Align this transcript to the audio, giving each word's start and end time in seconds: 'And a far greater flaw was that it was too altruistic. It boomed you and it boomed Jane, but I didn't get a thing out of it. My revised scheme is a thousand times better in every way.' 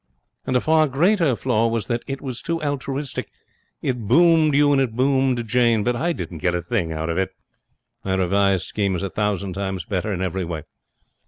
'And 0.47 0.55
a 0.57 0.61
far 0.61 0.87
greater 0.87 1.35
flaw 1.35 1.67
was 1.67 1.85
that 1.85 2.01
it 2.07 2.21
was 2.23 2.41
too 2.41 2.59
altruistic. 2.63 3.29
It 3.83 4.07
boomed 4.07 4.55
you 4.55 4.71
and 4.71 4.81
it 4.81 4.95
boomed 4.95 5.45
Jane, 5.45 5.83
but 5.83 5.95
I 5.95 6.11
didn't 6.11 6.39
get 6.39 6.55
a 6.55 6.61
thing 6.63 6.91
out 6.91 7.11
of 7.11 7.19
it. 7.19 7.29
My 8.03 8.15
revised 8.15 8.65
scheme 8.65 8.95
is 8.95 9.03
a 9.03 9.11
thousand 9.11 9.53
times 9.53 9.85
better 9.85 10.11
in 10.11 10.23
every 10.23 10.43
way.' 10.43 10.63